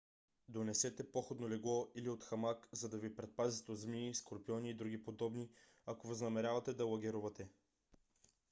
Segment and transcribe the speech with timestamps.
[0.53, 5.49] донесете походно легло или хамак за да ви предпазят от змии скорпиони и други подобни
[5.85, 7.47] ако възнамерявате да лагерувате